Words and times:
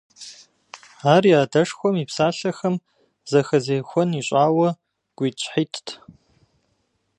Ар 1.13 1.23
и 1.31 1.33
адэшхуэм 1.41 1.95
и 2.03 2.05
псалъэхэм 2.09 2.75
зэхэзехуэн 3.29 4.09
ящӀауэ, 4.19 4.69
гуитӀщхьитӀт… 5.17 5.87